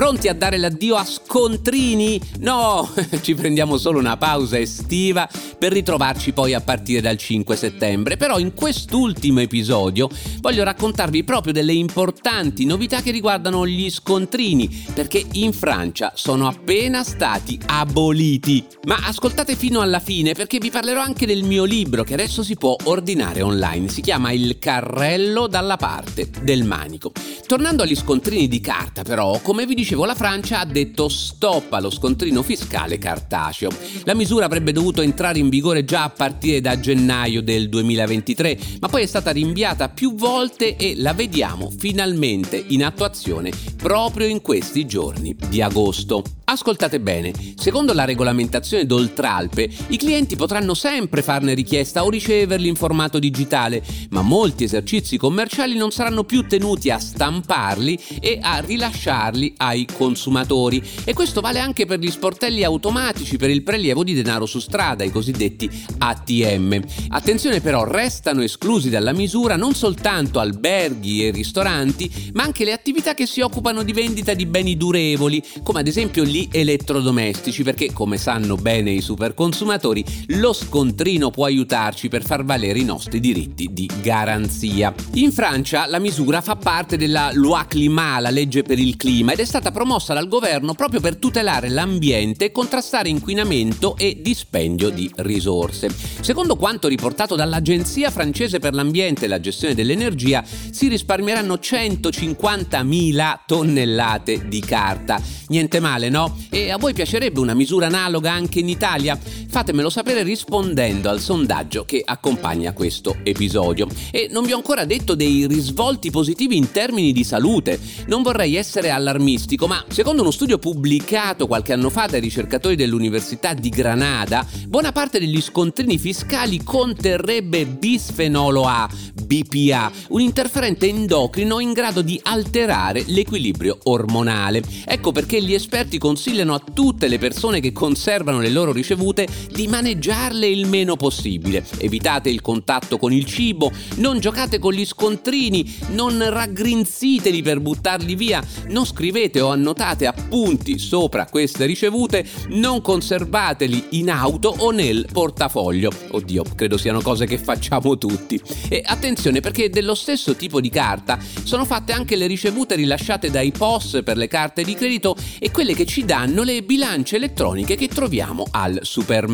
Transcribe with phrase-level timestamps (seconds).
[0.00, 2.18] Pronti a dare l'addio a scontrini?
[2.38, 2.90] No,
[3.20, 8.16] ci prendiamo solo una pausa estiva per ritrovarci poi a partire dal 5 settembre.
[8.16, 10.08] Però in quest'ultimo episodio
[10.40, 17.04] voglio raccontarvi proprio delle importanti novità che riguardano gli scontrini, perché in Francia sono appena
[17.04, 18.64] stati aboliti.
[18.86, 22.56] Ma ascoltate fino alla fine perché vi parlerò anche del mio libro che adesso si
[22.56, 23.90] può ordinare online.
[23.90, 27.12] Si chiama Il carrello dalla parte del manico.
[27.46, 31.90] Tornando agli scontrini di carta però, come vi dicevo la Francia ha detto stop allo
[31.90, 33.70] scontrino fiscale cartaceo.
[34.04, 38.88] La misura avrebbe dovuto entrare in vigore già a partire da gennaio del 2023, ma
[38.88, 44.86] poi è stata rinviata più volte e la vediamo finalmente in attuazione proprio in questi
[44.86, 46.22] giorni di agosto.
[46.44, 52.74] Ascoltate bene, secondo la regolamentazione d'Oltralpe, i clienti potranno sempre farne richiesta o riceverli in
[52.74, 59.54] formato digitale, ma molti esercizi commerciali non saranno più tenuti a stamparli e a rilasciarli
[59.58, 60.82] ai consumatori.
[61.04, 65.04] E questo vale anche per gli sportelli automatici per il prelievo di denaro su strada,
[65.04, 66.80] i cosiddetti ATM.
[67.08, 73.14] Attenzione però, restano esclusi dalla misura non soltanto alberghi e ristoranti, ma anche le attività
[73.14, 78.16] che si occupano di vendita di beni durevoli, come ad esempio gli elettrodomestici perché come
[78.16, 83.88] sanno bene i superconsumatori lo scontrino può aiutarci per far valere i nostri diritti di
[84.00, 84.94] garanzia.
[85.14, 89.40] In Francia la misura fa parte della Loi Climat, la legge per il clima, ed
[89.40, 95.88] è stata promossa dal governo proprio per tutelare l'ambiente contrastare inquinamento e dispendio di risorse.
[96.20, 104.48] Secondo quanto riportato dall'Agenzia francese per l'ambiente e la gestione dell'energia, si risparmieranno 150.000 tonnellate
[104.48, 105.20] di carta.
[105.48, 106.36] Niente male, no?
[106.50, 109.18] E a voi piacerebbe una misura analoga anche in Italia?
[109.50, 113.88] Fatemelo sapere rispondendo al sondaggio che accompagna questo episodio.
[114.12, 117.80] E non vi ho ancora detto dei risvolti positivi in termini di salute.
[118.06, 123.52] Non vorrei essere allarmistico, ma secondo uno studio pubblicato qualche anno fa dai ricercatori dell'Università
[123.52, 131.72] di Granada, buona parte degli scontrini fiscali conterrebbe bisfenolo A, BPA, un interferente endocrino in
[131.72, 134.62] grado di alterare l'equilibrio ormonale.
[134.84, 139.66] Ecco perché gli esperti consigliano a tutte le persone che conservano le loro ricevute di
[139.66, 141.64] maneggiarle il meno possibile.
[141.78, 148.14] Evitate il contatto con il cibo, non giocate con gli scontrini, non raggrinziteli per buttarli
[148.14, 155.06] via, non scrivete o annotate appunti sopra queste ricevute, non conservateli in auto o nel
[155.12, 155.90] portafoglio.
[156.10, 158.40] Oddio, credo siano cose che facciamo tutti.
[158.68, 163.52] E attenzione perché dello stesso tipo di carta sono fatte anche le ricevute rilasciate dai
[163.52, 167.88] POS per le carte di credito e quelle che ci danno le bilance elettroniche che
[167.88, 169.29] troviamo al supermercato.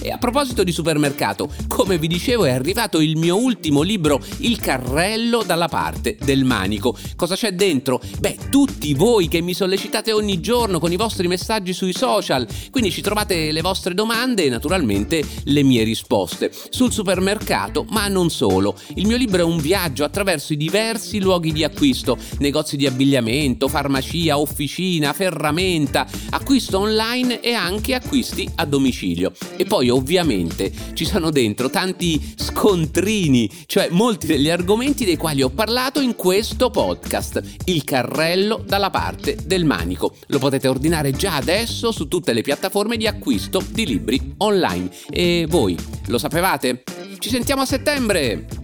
[0.00, 4.58] E a proposito di supermercato, come vi dicevo è arrivato il mio ultimo libro, Il
[4.58, 6.96] carrello dalla parte del manico.
[7.16, 8.00] Cosa c'è dentro?
[8.18, 12.90] Beh, tutti voi che mi sollecitate ogni giorno con i vostri messaggi sui social, quindi
[12.90, 16.52] ci trovate le vostre domande e naturalmente le mie risposte.
[16.70, 18.76] Sul supermercato, ma non solo.
[18.94, 23.68] Il mio libro è un viaggio attraverso i diversi luoghi di acquisto, negozi di abbigliamento,
[23.68, 28.64] farmacia, officina, ferramenta, acquisto online e anche acquisti a
[29.06, 29.32] domicilio.
[29.56, 35.50] E poi ovviamente ci sono dentro tanti scontrini, cioè molti degli argomenti dei quali ho
[35.50, 37.40] parlato in questo podcast.
[37.64, 40.16] Il carrello dalla parte del manico.
[40.28, 44.90] Lo potete ordinare già adesso su tutte le piattaforme di acquisto di libri online.
[45.10, 46.82] E voi lo sapevate?
[47.18, 48.55] Ci sentiamo a settembre!